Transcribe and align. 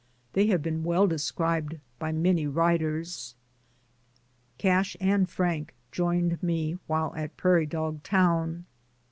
They 0.33 0.47
have 0.47 0.63
been 0.63 0.79
DAYS 0.79 0.79
ON 0.79 0.83
THE 0.83 0.89
ROAD. 0.89 0.99
103 1.01 1.13
well 1.13 1.15
described 1.15 1.79
by 1.99 2.11
many 2.11 2.47
writers. 2.47 3.35
Cash 4.57 4.97
and 4.99 5.29
Frank 5.29 5.75
joined 5.91 6.41
me, 6.41 6.79
while 6.87 7.13
at 7.15 7.37
Prairie 7.37 7.67
Dog 7.67 8.01
Town. 8.01 8.65